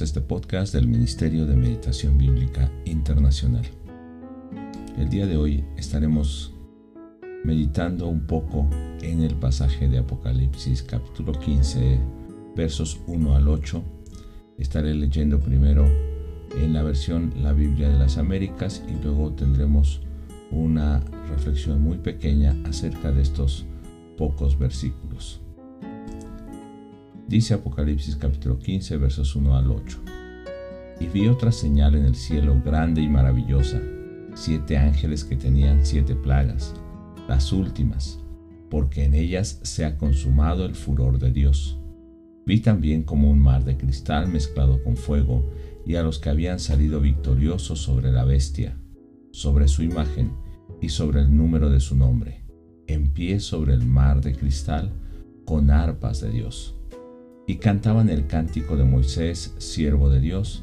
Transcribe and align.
Este 0.00 0.22
podcast 0.22 0.72
del 0.72 0.88
Ministerio 0.88 1.44
de 1.44 1.54
Meditación 1.54 2.16
Bíblica 2.16 2.72
Internacional. 2.86 3.64
El 4.96 5.10
día 5.10 5.26
de 5.26 5.36
hoy 5.36 5.64
estaremos 5.76 6.54
meditando 7.44 8.08
un 8.08 8.26
poco 8.26 8.68
en 9.02 9.20
el 9.20 9.34
pasaje 9.34 9.88
de 9.88 9.98
Apocalipsis 9.98 10.82
capítulo 10.82 11.32
15 11.32 12.00
versos 12.56 13.00
1 13.06 13.36
al 13.36 13.46
8. 13.46 13.84
Estaré 14.56 14.94
leyendo 14.94 15.38
primero 15.38 15.84
en 16.56 16.72
la 16.72 16.82
versión 16.82 17.34
La 17.42 17.52
Biblia 17.52 17.90
de 17.90 17.98
las 17.98 18.16
Américas 18.16 18.82
y 18.88 19.04
luego 19.04 19.34
tendremos 19.34 20.00
una 20.50 21.00
reflexión 21.28 21.82
muy 21.82 21.98
pequeña 21.98 22.56
acerca 22.64 23.12
de 23.12 23.22
estos 23.22 23.66
pocos 24.16 24.58
versículos. 24.58 25.41
Dice 27.32 27.54
Apocalipsis 27.54 28.16
capítulo 28.16 28.58
15 28.58 28.98
versos 28.98 29.34
1 29.34 29.56
al 29.56 29.70
8. 29.70 30.00
Y 31.00 31.06
vi 31.06 31.28
otra 31.28 31.50
señal 31.50 31.94
en 31.94 32.04
el 32.04 32.14
cielo 32.14 32.60
grande 32.62 33.00
y 33.00 33.08
maravillosa, 33.08 33.80
siete 34.34 34.76
ángeles 34.76 35.24
que 35.24 35.36
tenían 35.36 35.86
siete 35.86 36.14
plagas, 36.14 36.74
las 37.28 37.50
últimas, 37.54 38.20
porque 38.68 39.04
en 39.04 39.14
ellas 39.14 39.60
se 39.62 39.86
ha 39.86 39.96
consumado 39.96 40.66
el 40.66 40.74
furor 40.74 41.18
de 41.18 41.30
Dios. 41.30 41.78
Vi 42.44 42.60
también 42.60 43.02
como 43.02 43.30
un 43.30 43.38
mar 43.38 43.64
de 43.64 43.78
cristal 43.78 44.28
mezclado 44.28 44.84
con 44.84 44.98
fuego, 44.98 45.50
y 45.86 45.94
a 45.94 46.02
los 46.02 46.18
que 46.18 46.28
habían 46.28 46.60
salido 46.60 47.00
victoriosos 47.00 47.80
sobre 47.80 48.12
la 48.12 48.26
bestia, 48.26 48.76
sobre 49.30 49.68
su 49.68 49.82
imagen 49.82 50.32
y 50.82 50.90
sobre 50.90 51.22
el 51.22 51.34
número 51.34 51.70
de 51.70 51.80
su 51.80 51.96
nombre, 51.96 52.44
en 52.88 53.10
pie 53.14 53.40
sobre 53.40 53.72
el 53.72 53.86
mar 53.86 54.20
de 54.20 54.34
cristal, 54.34 54.92
con 55.46 55.70
arpas 55.70 56.20
de 56.20 56.28
Dios 56.28 56.76
y 57.46 57.56
cantaban 57.56 58.08
el 58.08 58.26
cántico 58.26 58.76
de 58.76 58.84
Moisés, 58.84 59.54
siervo 59.58 60.10
de 60.10 60.20
Dios, 60.20 60.62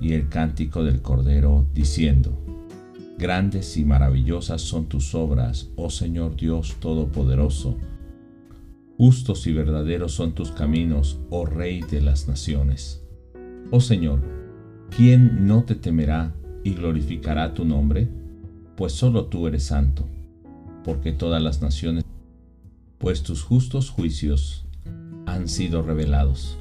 y 0.00 0.14
el 0.14 0.28
cántico 0.28 0.82
del 0.82 1.02
Cordero, 1.02 1.66
diciendo, 1.74 2.36
Grandes 3.18 3.76
y 3.76 3.84
maravillosas 3.84 4.62
son 4.62 4.86
tus 4.86 5.14
obras, 5.14 5.68
oh 5.76 5.90
Señor 5.90 6.36
Dios 6.36 6.76
Todopoderoso. 6.80 7.76
Justos 8.96 9.46
y 9.46 9.52
verdaderos 9.52 10.12
son 10.12 10.32
tus 10.32 10.52
caminos, 10.52 11.20
oh 11.28 11.44
Rey 11.44 11.82
de 11.82 12.00
las 12.00 12.28
naciones. 12.28 13.04
Oh 13.70 13.80
Señor, 13.80 14.22
¿quién 14.96 15.46
no 15.46 15.64
te 15.64 15.74
temerá 15.74 16.34
y 16.64 16.72
glorificará 16.72 17.52
tu 17.52 17.66
nombre? 17.66 18.08
Pues 18.74 18.92
solo 18.92 19.26
tú 19.26 19.46
eres 19.46 19.64
santo, 19.64 20.06
porque 20.82 21.12
todas 21.12 21.42
las 21.42 21.60
naciones, 21.60 22.04
pues 22.96 23.22
tus 23.22 23.42
justos 23.42 23.90
juicios 23.90 24.66
han 25.40 25.48
sido 25.48 25.82
revelados. 25.82 26.58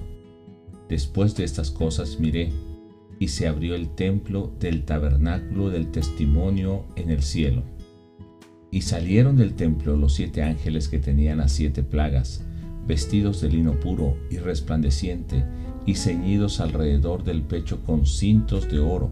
Después 0.88 1.35
de 1.35 1.44
estas 1.44 1.69
cosas 1.69 2.19
miré, 2.19 2.52
y 3.19 3.27
se 3.27 3.47
abrió 3.47 3.75
el 3.75 3.89
templo 3.89 4.53
del 4.59 4.86
tabernáculo 4.86 5.69
del 5.69 5.91
testimonio 5.91 6.86
en 6.95 7.09
el 7.09 7.21
cielo. 7.21 7.63
Y 8.71 8.81
salieron 8.81 9.36
del 9.36 9.55
templo 9.55 9.97
los 9.97 10.13
siete 10.13 10.41
ángeles 10.41 10.88
que 10.88 10.99
tenían 10.99 11.39
las 11.39 11.52
siete 11.52 11.83
plagas, 11.83 12.45
vestidos 12.88 13.41
de 13.41 13.49
lino 13.49 13.77
puro 13.80 14.16
y 14.31 14.38
resplandeciente, 14.38 15.43
y 15.86 15.95
ceñidos 15.95 16.61
alrededor 16.61 17.25
del 17.25 17.41
pecho 17.41 17.83
con 17.83 18.05
cintos 18.05 18.69
de 18.69 18.80
oro. 18.80 19.11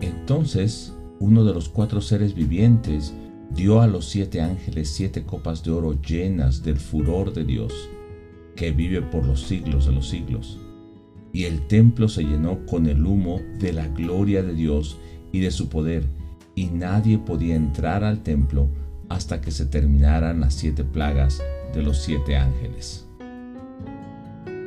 Entonces 0.00 0.94
uno 1.18 1.44
de 1.44 1.52
los 1.52 1.68
cuatro 1.68 2.00
seres 2.00 2.34
vivientes 2.34 3.12
dio 3.54 3.80
a 3.80 3.88
los 3.88 4.08
siete 4.08 4.40
ángeles 4.40 4.88
siete 4.90 5.24
copas 5.24 5.64
de 5.64 5.72
oro 5.72 6.00
llenas 6.00 6.62
del 6.62 6.76
furor 6.76 7.34
de 7.34 7.44
Dios 7.44 7.90
que 8.60 8.72
vive 8.72 9.00
por 9.00 9.24
los 9.24 9.40
siglos 9.40 9.86
de 9.86 9.92
los 9.92 10.10
siglos. 10.10 10.58
Y 11.32 11.44
el 11.44 11.66
templo 11.66 12.10
se 12.10 12.24
llenó 12.24 12.66
con 12.66 12.84
el 12.84 13.06
humo 13.06 13.40
de 13.58 13.72
la 13.72 13.88
gloria 13.88 14.42
de 14.42 14.52
Dios 14.52 14.98
y 15.32 15.40
de 15.40 15.50
su 15.50 15.70
poder, 15.70 16.04
y 16.54 16.66
nadie 16.66 17.16
podía 17.16 17.56
entrar 17.56 18.04
al 18.04 18.22
templo 18.22 18.68
hasta 19.08 19.40
que 19.40 19.50
se 19.50 19.64
terminaran 19.64 20.40
las 20.40 20.52
siete 20.52 20.84
plagas 20.84 21.42
de 21.72 21.82
los 21.82 22.02
siete 22.02 22.36
ángeles. 22.36 23.06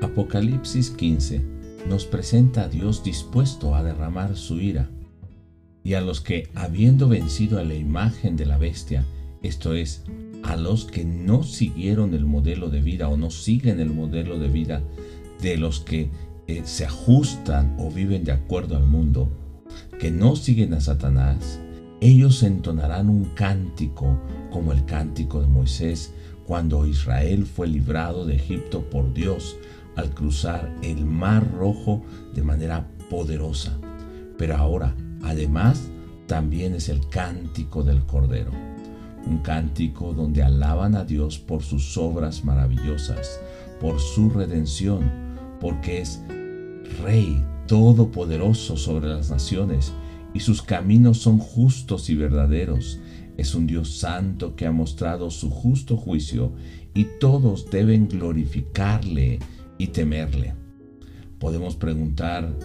Apocalipsis 0.02 0.90
15 0.90 1.46
nos 1.88 2.06
presenta 2.06 2.64
a 2.64 2.70
Dios 2.70 3.04
dispuesto 3.04 3.76
a 3.76 3.84
derramar 3.84 4.36
su 4.36 4.60
ira, 4.60 4.90
y 5.84 5.94
a 5.94 6.02
los 6.02 6.20
que, 6.20 6.50
habiendo 6.56 7.10
vencido 7.10 7.60
a 7.60 7.64
la 7.64 7.76
imagen 7.76 8.38
de 8.38 8.48
la 8.48 8.58
bestia, 8.58 9.06
esto 9.44 9.74
es, 9.74 10.04
a 10.42 10.56
los 10.56 10.86
que 10.86 11.04
no 11.04 11.44
siguieron 11.44 12.14
el 12.14 12.26
modelo 12.26 12.70
de 12.70 12.82
vida 12.82 13.10
o 13.10 13.18
no 13.18 13.30
siguen 13.30 13.80
el 13.80 13.90
modelo 13.90 14.40
de 14.40 14.48
vida 14.48 14.82
de 15.42 15.58
los 15.58 15.82
que 15.82 16.10
eh, 16.48 16.62
se 16.64 16.86
ajustan 16.86 17.76
o 17.78 17.92
viven 17.92 18.24
de 18.24 18.32
acuerdo 18.32 18.78
al 18.78 18.86
mundo, 18.86 19.30
que 20.00 20.12
no 20.12 20.38
siguen 20.38 20.74
a 20.74 20.80
Satanás, 20.80 21.60
ellos 22.00 22.42
entonarán 22.44 23.10
un 23.10 23.26
cántico 23.36 24.18
como 24.50 24.72
el 24.72 24.86
cántico 24.86 25.42
de 25.42 25.48
Moisés 25.48 26.14
cuando 26.46 26.86
Israel 26.86 27.46
fue 27.46 27.68
librado 27.68 28.26
de 28.26 28.36
Egipto 28.36 28.90
por 28.90 29.14
Dios 29.14 29.58
al 29.96 30.10
cruzar 30.14 30.74
el 30.82 31.06
mar 31.06 31.50
rojo 31.54 32.02
de 32.34 32.44
manera 32.44 32.90
poderosa. 33.10 33.78
Pero 34.38 34.58
ahora, 34.58 34.96
además, 35.22 35.82
también 36.28 36.76
es 36.76 36.90
el 36.90 37.08
cántico 37.10 37.84
del 37.84 38.06
Cordero 38.06 38.73
un 39.26 39.40
cántico 39.40 40.14
donde 40.14 40.44
alaban 40.44 40.96
a 40.96 41.06
Dios 41.06 41.40
por 41.40 41.64
sus 41.64 41.98
obras 41.98 42.44
maravillosas, 42.44 43.40
por 43.80 44.00
su 44.00 44.30
redención, 44.30 45.10
porque 45.60 46.02
es 46.02 46.22
Rey 47.02 47.44
todopoderoso 47.68 48.78
sobre 48.78 49.10
las 49.10 49.30
naciones 49.30 49.94
y 50.34 50.40
sus 50.40 50.62
caminos 50.62 51.20
son 51.20 51.38
justos 51.38 52.10
y 52.10 52.16
verdaderos. 52.16 53.00
Es 53.38 53.56
un 53.56 53.68
Dios 53.68 53.98
santo 53.98 54.56
que 54.56 54.66
ha 54.66 54.72
mostrado 54.72 55.32
su 55.32 55.50
justo 55.50 55.98
juicio 55.98 56.52
y 56.94 57.08
todos 57.20 57.70
deben 57.70 58.08
glorificarle 58.08 59.40
y 59.78 59.88
temerle. 59.88 60.54
Podemos 61.40 61.76
preguntar 61.76 62.56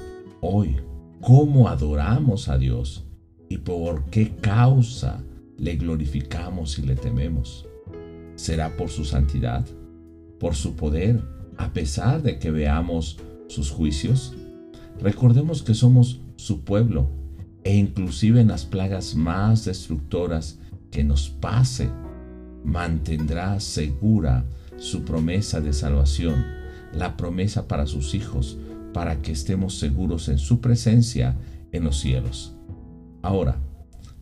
hoy, 0.41 0.77
¿cómo 1.21 1.69
adoramos 1.69 2.49
a 2.49 2.59
Dios? 2.59 3.05
¿Y 3.49 3.59
por 3.59 4.05
qué 4.07 4.37
causa 4.37 5.23
le 5.59 5.77
glorificamos 5.77 6.79
y 6.79 6.83
le 6.83 6.95
tememos. 6.95 7.67
¿Será 8.37 8.77
por 8.77 8.89
su 8.89 9.05
santidad? 9.05 9.67
¿Por 10.39 10.55
su 10.55 10.77
poder? 10.77 11.23
A 11.57 11.73
pesar 11.73 12.23
de 12.23 12.39
que 12.39 12.51
veamos 12.51 13.19
sus 13.49 13.71
juicios. 13.71 14.35
Recordemos 15.01 15.63
que 15.63 15.75
somos 15.75 16.21
su 16.37 16.63
pueblo 16.65 17.11
e 17.65 17.75
inclusive 17.75 18.41
en 18.41 18.49
las 18.49 18.65
plagas 18.65 19.15
más 19.15 19.65
destructoras 19.65 20.59
que 20.91 21.05
nos 21.05 21.29
pase, 21.29 21.91
mantendrá 22.65 23.61
segura 23.61 24.45
su 24.79 25.03
promesa 25.03 25.61
de 25.61 25.73
salvación, 25.73 26.45
la 26.95 27.17
promesa 27.17 27.67
para 27.67 27.87
sus 27.87 28.15
hijos, 28.15 28.59
para 28.95 29.21
que 29.21 29.33
estemos 29.33 29.79
seguros 29.79 30.29
en 30.29 30.39
su 30.39 30.61
presencia 30.61 31.37
en 31.73 31.85
los 31.85 31.99
cielos. 31.99 32.55
Ahora, 33.23 33.61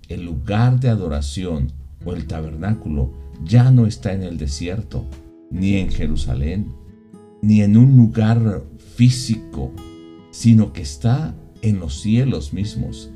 el 0.08 0.24
lugar 0.24 0.80
de 0.80 0.88
adoración 0.88 1.72
o 2.04 2.12
el 2.12 2.26
tabernáculo 2.26 3.12
ya 3.44 3.70
no 3.70 3.86
está 3.86 4.12
en 4.12 4.22
el 4.22 4.38
desierto, 4.38 5.04
ni 5.50 5.76
en 5.76 5.90
Jerusalén, 5.90 6.72
ni 7.42 7.62
en 7.62 7.76
un 7.76 7.96
lugar 7.96 8.64
físico, 8.94 9.72
sino 10.30 10.72
que 10.72 10.82
está 10.82 11.34
en 11.62 11.80
los 11.80 12.00
cielos 12.00 12.52
mismos. 12.52 13.10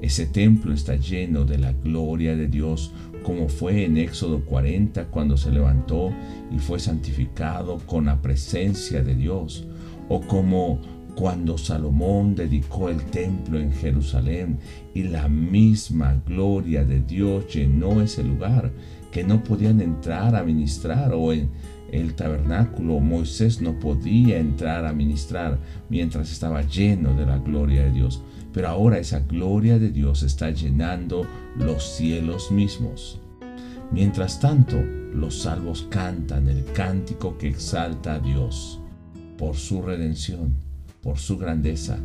Ese 0.00 0.26
templo 0.26 0.74
está 0.74 0.96
lleno 0.96 1.44
de 1.44 1.58
la 1.58 1.72
gloria 1.72 2.36
de 2.36 2.48
Dios, 2.48 2.92
como 3.22 3.48
fue 3.48 3.84
en 3.84 3.96
Éxodo 3.96 4.44
40 4.44 5.06
cuando 5.06 5.36
se 5.36 5.52
levantó 5.52 6.12
y 6.50 6.58
fue 6.58 6.80
santificado 6.80 7.78
con 7.86 8.06
la 8.06 8.20
presencia 8.20 9.02
de 9.02 9.14
Dios, 9.14 9.64
o 10.08 10.20
como 10.20 10.80
cuando 11.14 11.58
Salomón 11.58 12.34
dedicó 12.34 12.88
el 12.88 13.02
templo 13.04 13.58
en 13.58 13.72
Jerusalén 13.72 14.58
y 14.94 15.04
la 15.04 15.28
misma 15.28 16.20
gloria 16.26 16.84
de 16.84 17.00
Dios 17.00 17.52
llenó 17.52 18.00
ese 18.00 18.24
lugar, 18.24 18.72
que 19.10 19.22
no 19.22 19.44
podían 19.44 19.80
entrar 19.80 20.34
a 20.34 20.42
ministrar 20.42 21.12
o 21.12 21.32
en 21.32 21.50
el 21.92 22.14
tabernáculo 22.14 23.00
Moisés 23.00 23.60
no 23.60 23.78
podía 23.78 24.38
entrar 24.38 24.86
a 24.86 24.94
ministrar 24.94 25.58
mientras 25.90 26.32
estaba 26.32 26.62
lleno 26.62 27.14
de 27.14 27.26
la 27.26 27.36
gloria 27.36 27.84
de 27.84 27.92
Dios. 27.92 28.22
Pero 28.54 28.68
ahora 28.68 28.98
esa 28.98 29.20
gloria 29.20 29.78
de 29.78 29.90
Dios 29.90 30.22
está 30.22 30.50
llenando 30.50 31.26
los 31.58 31.84
cielos 31.84 32.50
mismos. 32.50 33.20
Mientras 33.90 34.40
tanto, 34.40 34.82
los 35.14 35.42
salvos 35.42 35.86
cantan 35.90 36.48
el 36.48 36.64
cántico 36.72 37.36
que 37.36 37.48
exalta 37.48 38.14
a 38.14 38.18
Dios 38.18 38.80
por 39.36 39.56
su 39.56 39.82
redención 39.82 40.71
por 41.02 41.18
su 41.18 41.36
grandeza, 41.36 41.98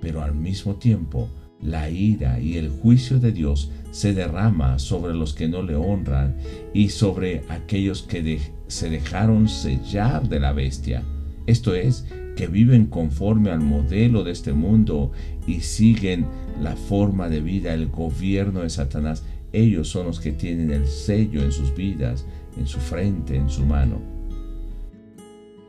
pero 0.00 0.22
al 0.22 0.34
mismo 0.34 0.76
tiempo 0.76 1.28
la 1.60 1.88
ira 1.90 2.40
y 2.40 2.56
el 2.56 2.70
juicio 2.70 3.20
de 3.20 3.30
Dios 3.30 3.70
se 3.92 4.14
derrama 4.14 4.78
sobre 4.78 5.14
los 5.14 5.32
que 5.32 5.48
no 5.48 5.62
le 5.62 5.76
honran 5.76 6.36
y 6.74 6.88
sobre 6.88 7.42
aquellos 7.48 8.02
que 8.02 8.40
se 8.66 8.90
dejaron 8.90 9.48
sellar 9.48 10.28
de 10.28 10.40
la 10.40 10.52
bestia. 10.52 11.02
Esto 11.46 11.74
es, 11.74 12.06
que 12.36 12.46
viven 12.46 12.86
conforme 12.86 13.50
al 13.50 13.60
modelo 13.60 14.24
de 14.24 14.32
este 14.32 14.52
mundo 14.52 15.12
y 15.46 15.60
siguen 15.60 16.26
la 16.60 16.76
forma 16.76 17.28
de 17.28 17.40
vida, 17.40 17.74
el 17.74 17.88
gobierno 17.88 18.60
de 18.60 18.70
Satanás. 18.70 19.22
Ellos 19.52 19.88
son 19.88 20.06
los 20.06 20.18
que 20.18 20.32
tienen 20.32 20.70
el 20.70 20.86
sello 20.86 21.42
en 21.42 21.52
sus 21.52 21.74
vidas, 21.76 22.24
en 22.56 22.66
su 22.66 22.78
frente, 22.78 23.36
en 23.36 23.50
su 23.50 23.66
mano. 23.66 24.00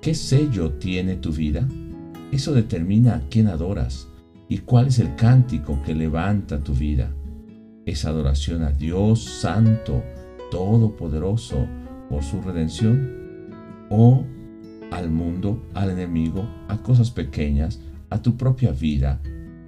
¿Qué 0.02 0.16
sello 0.16 0.72
tiene 0.72 1.18
tu 1.18 1.32
vida? 1.34 1.68
Eso 2.34 2.52
determina 2.52 3.14
a 3.14 3.22
quién 3.30 3.48
adoras 3.48 4.08
y 4.50 4.58
cuál 4.58 4.88
es 4.88 4.98
el 4.98 5.16
cántico 5.16 5.80
que 5.84 5.94
levanta 5.94 6.64
tu 6.64 6.74
vida. 6.74 7.14
¿Es 7.86 8.06
adoración 8.06 8.64
a 8.64 8.72
Dios 8.72 9.24
Santo, 9.24 10.04
Todopoderoso, 10.50 11.68
por 12.10 12.24
su 12.24 12.42
redención? 12.42 13.52
¿O 13.92 14.26
al 14.90 15.12
mundo, 15.12 15.64
al 15.76 15.92
enemigo, 15.92 16.50
a 16.70 16.82
cosas 16.82 17.12
pequeñas, 17.12 17.80
a 18.10 18.20
tu 18.20 18.36
propia 18.36 18.72
vida, 18.72 19.22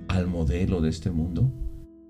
al 0.07 0.25
modelo 0.25 0.81
de 0.81 0.89
este 0.89 1.11
mundo? 1.11 1.51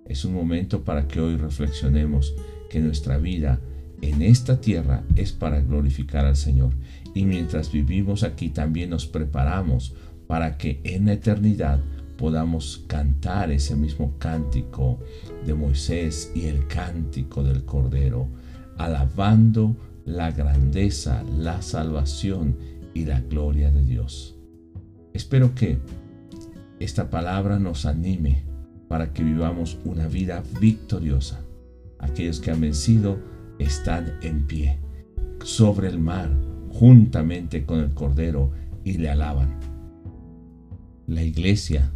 Es 0.05 0.23
un 0.23 0.33
momento 0.33 0.85
para 0.85 1.05
que 1.05 1.19
hoy 1.19 1.35
reflexionemos 1.35 2.33
que 2.69 2.79
nuestra 2.79 3.17
vida 3.17 3.59
en 4.01 4.21
esta 4.21 4.61
tierra 4.61 5.03
es 5.17 5.33
para 5.33 5.59
glorificar 5.59 6.25
al 6.25 6.37
Señor. 6.37 6.71
Y 7.13 7.25
mientras 7.25 7.73
vivimos 7.73 8.23
aquí 8.23 8.47
también 8.47 8.91
nos 8.91 9.05
preparamos 9.05 9.93
para 10.27 10.57
que 10.57 10.81
en 10.83 11.05
la 11.05 11.13
eternidad 11.13 11.79
podamos 12.17 12.83
cantar 12.87 13.51
ese 13.51 13.75
mismo 13.75 14.13
cántico 14.17 14.99
de 15.45 15.53
Moisés 15.53 16.31
y 16.33 16.45
el 16.45 16.65
cántico 16.67 17.43
del 17.43 17.65
Cordero, 17.65 18.27
alabando 18.77 19.75
la 20.05 20.31
grandeza, 20.31 21.23
la 21.37 21.61
salvación 21.61 22.57
y 22.93 23.05
la 23.05 23.19
gloria 23.21 23.71
de 23.71 23.83
Dios. 23.83 24.35
Espero 25.13 25.53
que 25.55 25.79
esta 26.79 27.09
palabra 27.09 27.59
nos 27.59 27.85
anime 27.85 28.43
para 28.87 29.13
que 29.13 29.23
vivamos 29.23 29.77
una 29.85 30.07
vida 30.07 30.43
victoriosa. 30.59 31.41
Aquellos 31.99 32.39
que 32.39 32.51
han 32.51 32.61
vencido 32.61 33.19
están 33.59 34.13
en 34.21 34.45
pie 34.45 34.77
sobre 35.43 35.87
el 35.87 35.99
mar 35.99 36.29
juntamente 36.71 37.65
con 37.65 37.79
el 37.79 37.93
Cordero 37.93 38.51
y 38.83 38.97
le 38.97 39.09
alaban. 39.09 39.74
La 41.07 41.21
iglesia 41.21 41.91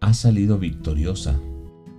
ha 0.00 0.14
salido 0.14 0.58
victoriosa 0.58 1.38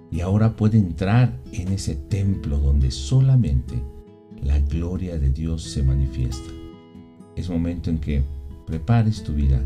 y 0.10 0.22
ahora 0.22 0.56
puede 0.56 0.80
entrar 0.80 1.40
en 1.52 1.68
ese 1.68 1.94
templo 1.94 2.58
donde 2.58 2.90
solamente 2.90 3.76
la 4.44 4.60
gloria 4.62 5.20
de 5.20 5.30
Dios 5.30 5.62
se 5.62 5.84
manifiesta. 5.84 6.50
Es 7.36 7.52
momento 7.52 7.92
en 7.92 8.00
que 8.00 8.24
prepares 8.66 9.24
tu 9.24 9.34
vida 9.34 9.62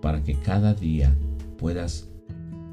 para 0.00 0.24
que 0.24 0.32
cada 0.36 0.72
día 0.72 1.14
puedas 1.58 2.08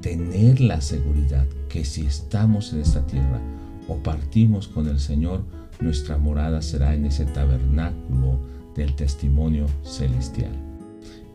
tener 0.00 0.62
la 0.62 0.80
seguridad 0.80 1.46
que 1.68 1.84
si 1.84 2.06
estamos 2.06 2.72
en 2.72 2.80
esta 2.80 3.06
tierra 3.06 3.38
o 3.86 3.96
partimos 3.96 4.66
con 4.66 4.86
el 4.88 4.98
Señor, 4.98 5.44
nuestra 5.78 6.16
morada 6.16 6.62
será 6.62 6.94
en 6.94 7.04
ese 7.04 7.26
tabernáculo 7.26 8.38
del 8.74 8.94
testimonio 8.96 9.66
celestial. 9.82 10.52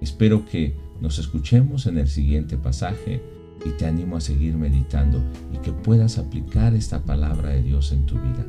Espero 0.02 0.46
que 0.46 0.76
nos 1.02 1.20
escuchemos 1.20 1.86
en 1.86 1.98
el 1.98 2.08
siguiente 2.08 2.58
pasaje 2.58 3.22
y 3.66 3.70
te 3.72 3.86
animo 3.86 4.18
a 4.18 4.22
seguir 4.22 4.56
meditando 4.56 5.22
y 5.54 5.58
que 5.58 5.72
puedas 5.72 6.18
aplicar 6.18 6.74
esta 6.74 7.04
palabra 7.04 7.50
de 7.50 7.64
Dios 7.64 7.92
en 7.92 8.06
tu 8.06 8.16
vida. 8.16 8.46